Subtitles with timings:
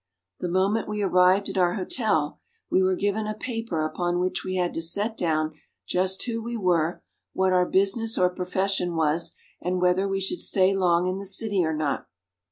[0.39, 2.39] The moment we arrived at our hotel,
[2.71, 5.53] we were given a paper upon which we had to set down
[5.85, 10.73] just who we were, what our business or profession was, and whether we should stay
[10.73, 12.07] long in the city or not.